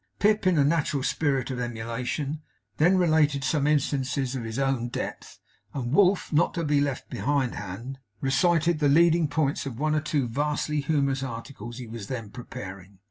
Pip, 0.17 0.47
in 0.47 0.57
a 0.57 0.63
natural 0.63 1.03
spirit 1.03 1.51
of 1.51 1.59
emulation, 1.59 2.41
then 2.77 2.97
related 2.97 3.43
some 3.43 3.67
instances 3.67 4.33
of 4.35 4.43
his 4.43 4.57
own 4.57 4.89
depth; 4.89 5.37
and 5.75 5.93
Wolf 5.93 6.33
not 6.33 6.55
to 6.55 6.63
be 6.63 6.81
left 6.81 7.07
behind 7.11 7.53
hand, 7.53 7.99
recited 8.19 8.79
the 8.79 8.89
leading 8.89 9.27
points 9.27 9.67
of 9.67 9.77
one 9.77 9.93
or 9.93 10.01
two 10.01 10.27
vastly 10.27 10.81
humorous 10.81 11.21
articles 11.21 11.77
he 11.77 11.85
was 11.85 12.07
then 12.07 12.31
preparing. 12.31 12.97